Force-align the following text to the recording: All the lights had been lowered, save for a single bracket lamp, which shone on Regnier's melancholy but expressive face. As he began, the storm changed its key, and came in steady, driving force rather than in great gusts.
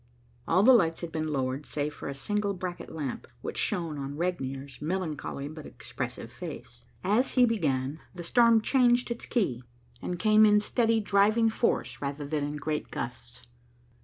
All 0.47 0.63
the 0.63 0.73
lights 0.73 1.01
had 1.01 1.11
been 1.11 1.27
lowered, 1.27 1.67
save 1.67 1.93
for 1.93 2.07
a 2.07 2.15
single 2.15 2.55
bracket 2.55 2.91
lamp, 2.91 3.27
which 3.43 3.59
shone 3.59 3.99
on 3.99 4.17
Regnier's 4.17 4.81
melancholy 4.81 5.47
but 5.47 5.67
expressive 5.67 6.31
face. 6.31 6.85
As 7.03 7.33
he 7.33 7.45
began, 7.45 7.99
the 8.15 8.23
storm 8.23 8.61
changed 8.61 9.11
its 9.11 9.27
key, 9.27 9.61
and 10.01 10.17
came 10.17 10.43
in 10.43 10.59
steady, 10.59 10.99
driving 10.99 11.51
force 11.51 12.01
rather 12.01 12.25
than 12.25 12.43
in 12.43 12.55
great 12.55 12.89
gusts. 12.89 13.43